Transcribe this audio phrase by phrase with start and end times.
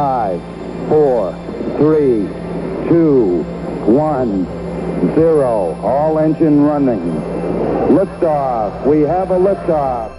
[0.00, 0.40] 5,
[0.88, 1.34] 4,
[1.78, 2.26] 3,
[2.88, 3.44] 2,
[3.86, 4.46] 1,
[5.14, 5.76] 0.
[5.82, 7.02] All engine running.
[7.94, 8.86] Liftoff.
[8.86, 10.10] We have a liftoff.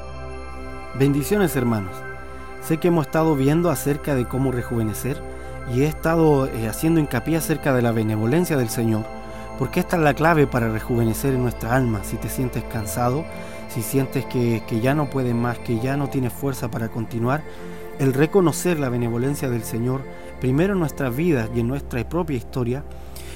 [0.99, 1.95] Bendiciones hermanos.
[2.61, 5.19] Sé que hemos estado viendo acerca de cómo rejuvenecer
[5.73, 9.03] y he estado eh, haciendo hincapié acerca de la benevolencia del Señor,
[9.57, 12.03] porque esta es la clave para rejuvenecer en nuestra alma.
[12.03, 13.25] Si te sientes cansado,
[13.67, 17.41] si sientes que, que ya no puedes más, que ya no tienes fuerza para continuar,
[17.99, 20.01] el reconocer la benevolencia del Señor,
[20.39, 22.83] primero en nuestras vidas y en nuestra propia historia,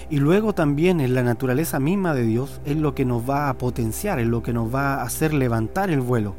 [0.09, 3.57] y luego también en la naturaleza misma de Dios, es lo que nos va a
[3.57, 6.35] potenciar, es lo que nos va a hacer levantar el vuelo.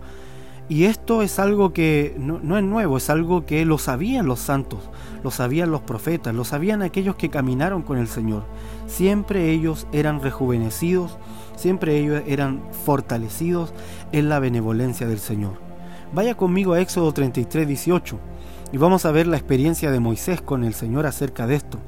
[0.68, 4.40] Y esto es algo que no, no, es nuevo, es algo que lo sabían los
[4.40, 4.80] santos,
[5.22, 8.44] lo sabían los profetas, lo sabían aquellos que caminaron con el Señor.
[8.88, 11.18] Siempre ellos eran rejuvenecidos,
[11.56, 13.72] siempre ellos eran fortalecidos
[14.10, 15.65] en la benevolencia del Señor.
[16.12, 18.18] Vaya conmigo a Éxodo 33, 18
[18.72, 21.78] y vamos a ver la experiencia de Moisés con el Señor acerca de esto.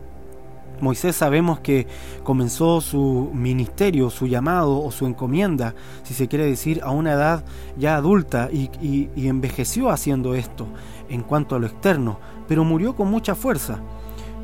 [0.81, 1.87] Moisés sabemos que
[2.23, 7.45] comenzó su ministerio, su llamado o su encomienda, si se quiere decir, a una edad
[7.77, 10.69] ya adulta y, y, y, envejeció haciendo esto
[11.09, 13.81] en cuanto a lo externo, pero murió con mucha fuerza.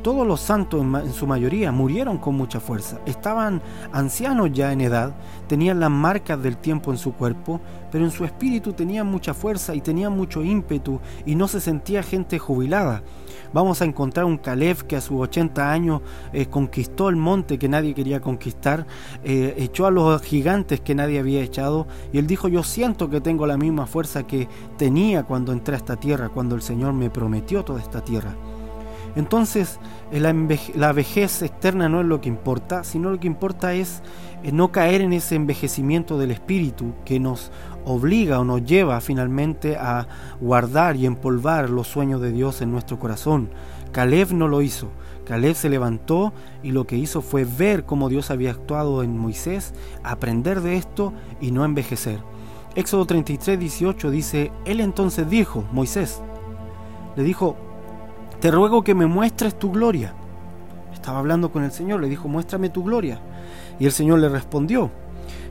[0.05, 2.99] Todos los santos en, su mayoría murieron con mucha fuerza.
[3.07, 3.59] Estaban
[3.91, 5.15] ancianos ya en edad,
[5.47, 7.59] tenían las marcas del tiempo en su cuerpo,
[7.91, 12.03] pero en su espíritu tenían mucha fuerza y tenían mucho ímpetu y no se sentía
[12.03, 13.01] gente jubilada.
[13.51, 16.01] Vamos a encontrar un Caleb que a sus 80 años
[16.33, 18.85] eh, conquistó el monte que nadie quería conquistar,
[19.23, 23.21] eh, echó a los gigantes que nadie había echado y él dijo, yo siento que
[23.21, 27.09] tengo la misma fuerza que tenía cuando entré a esta tierra, cuando el Señor me
[27.09, 28.35] prometió toda esta tierra.
[29.15, 29.79] Entonces,
[30.11, 30.33] la,
[30.75, 34.01] la, vejez externa no es lo que importa, sino lo que importa es
[34.43, 37.51] eh, no caer en ese envejecimiento del espíritu que nos
[37.85, 40.07] obliga o nos lleva finalmente a
[40.41, 43.49] guardar y empolvar los sueños de Dios en nuestro corazón.
[43.91, 44.89] Caleb no lo hizo.
[45.25, 49.73] Caleb se levantó y lo que hizo fue ver cómo Dios había actuado en Moisés,
[50.03, 52.19] aprender de esto y no envejecer.
[52.75, 56.21] Éxodo 33, 18 dice, Él entonces dijo, Moisés,
[57.15, 57.55] le dijo,
[58.39, 60.13] te ruego que me muestres tu gloria.
[60.93, 63.19] Estaba hablando con el Señor, le dijo, muéstrame tu gloria.
[63.79, 64.91] Y el Señor le respondió,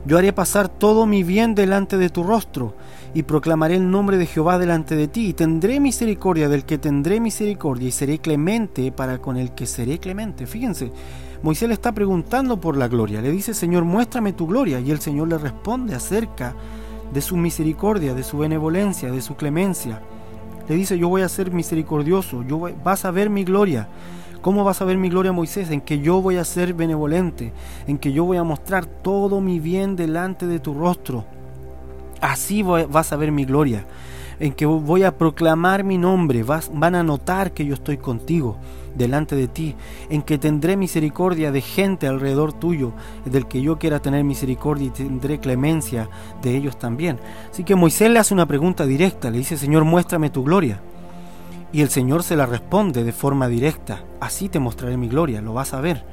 [0.05, 2.75] yo haré pasar todo mi bien delante de tu rostro,
[3.13, 7.19] y proclamaré el nombre de Jehová delante de ti, y tendré misericordia del que tendré
[7.19, 10.45] misericordia, y seré clemente para con el que seré clemente.
[10.45, 10.91] Fíjense,
[11.41, 14.99] Moisés le está preguntando por la gloria, le dice, Señor, muéstrame tu gloria, y el
[14.99, 16.53] Señor le responde acerca
[17.13, 20.01] de su misericordia, de su benevolencia, de su clemencia.
[20.67, 23.87] Le dice, yo voy a ser misericordioso, yo voy, vas a ver mi gloria.
[24.41, 25.71] ¿Cómo vas a ver mi gloria, Moisés?
[25.71, 27.51] En que yo voy a ser benevolente,
[27.87, 31.25] en que yo voy a mostrar todo mi bien delante de tu rostro.
[32.21, 33.85] Así vas a ver mi gloria,
[34.39, 38.57] en que voy a proclamar mi nombre, vas, van a notar que yo estoy contigo,
[38.95, 39.75] delante de ti,
[40.09, 42.93] en que tendré misericordia de gente alrededor tuyo,
[43.25, 46.09] del que yo quiera tener misericordia y tendré clemencia
[46.41, 47.19] de ellos también.
[47.51, 50.81] Así que Moisés le hace una pregunta directa, le dice, Señor, muéstrame tu gloria.
[51.71, 55.53] Y el Señor se la responde de forma directa, así te mostraré mi gloria, lo
[55.53, 56.05] vas a ver.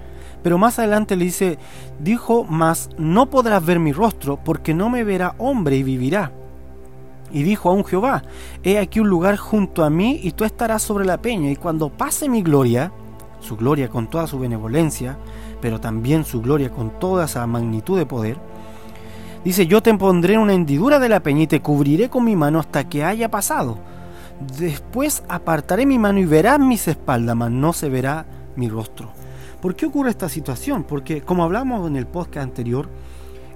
[0.43, 1.59] Pero más adelante le dice,
[2.01, 6.33] dijo, mas no podrás ver mi rostro, porque no me verá hombre y vivirá.
[7.33, 8.23] Y dijo a un Jehová,
[8.63, 11.89] he aquí un lugar junto a mí y tú estarás sobre la peña, y cuando
[11.89, 12.93] pase mi gloria,
[13.41, 15.17] su gloria con toda su benevolencia,
[15.61, 18.37] pero también su gloria con toda esa magnitud de poder,
[19.45, 22.37] dice, yo te pondré en una hendidura de la peña y te cubriré con mi
[22.37, 23.79] mano hasta que haya pasado
[24.57, 28.27] Después apartaré mi mano y verás mis espaldas, mas no se verá
[28.57, 29.11] mi rostro.
[29.61, 30.85] ¿Por qué ocurre esta situación?
[30.85, 32.89] Porque como hablamos en el podcast anterior,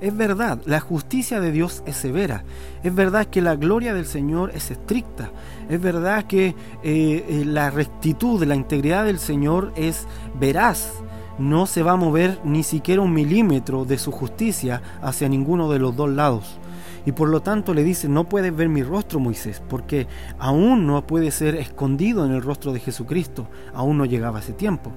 [0.00, 2.44] es verdad, la justicia de Dios es severa.
[2.82, 5.30] Es verdad que la gloria del Señor es estricta.
[5.68, 10.06] Es verdad que eh, eh, la rectitud, la integridad del Señor es
[10.38, 10.92] veraz.
[11.38, 15.78] No se va a mover ni siquiera un milímetro de su justicia hacia ninguno de
[15.78, 16.58] los dos lados.
[17.04, 20.08] Y por lo tanto le dice, no puedes ver mi rostro, Moisés, porque
[20.38, 24.90] aún no puede ser escondido en el rostro de Jesucristo, aún no llegaba ese tiempo.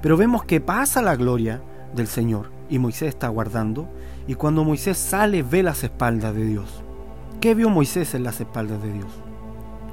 [0.00, 1.60] Pero vemos que pasa la gloria
[1.94, 3.88] del Señor y Moisés está guardando,
[4.26, 6.82] y cuando Moisés sale ve las espaldas de Dios.
[7.40, 9.10] ¿Qué vio Moisés en las espaldas de Dios?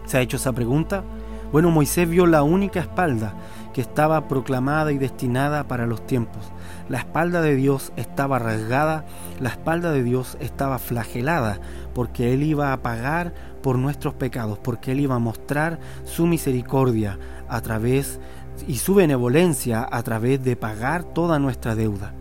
[0.06, 1.04] ¿Se ha hecho esa pregunta?
[1.52, 3.36] Bueno, Moisés vio la única espalda
[3.74, 6.52] que estaba proclamada y destinada para los tiempos.
[6.90, 9.06] La espalda de Dios estaba rasgada,
[9.40, 11.60] la espalda de Dios estaba flagelada,
[11.94, 17.20] porque Él iba a pagar por nuestros pecados, porque Él iba a mostrar su misericordia
[17.48, 18.20] a través
[18.68, 22.14] y su benevolencia a través de pagar toda nuestra deuda.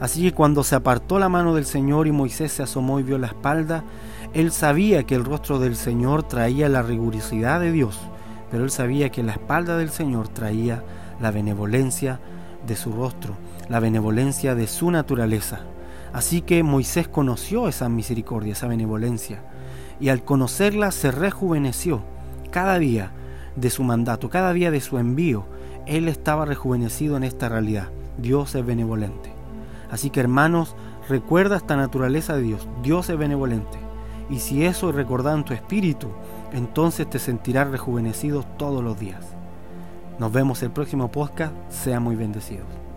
[0.00, 3.18] Así que cuando se apartó la mano del Señor y Moisés se asomó y vio
[3.18, 3.84] la espalda,
[4.32, 7.98] él sabía que el rostro del Señor traía la rigurosidad de Dios
[8.50, 10.82] pero él sabía que la espalda del Señor traía
[11.20, 12.18] la benevolencia
[12.66, 13.34] de su rostro,
[13.68, 15.60] la benevolencia de su naturaleza.
[16.12, 19.42] Así que Moisés conoció esa misericordia, esa benevolencia,
[20.00, 22.02] y al conocerla se rejuveneció
[22.50, 23.12] cada día
[23.54, 25.44] de su mandato, cada día de su envío.
[25.86, 27.88] Él estaba rejuvenecido en esta realidad.
[28.18, 29.39] Dios es benevolente.
[29.90, 30.76] Así que hermanos,
[31.08, 32.68] recuerda esta naturaleza de Dios.
[32.82, 33.78] Dios es benevolente.
[34.28, 36.08] Y si eso es recordado en tu espíritu,
[36.52, 39.26] entonces te sentirás rejuvenecido todos los días.
[40.18, 41.54] Nos vemos el próximo podcast.
[41.68, 42.89] Sean muy bendecidos.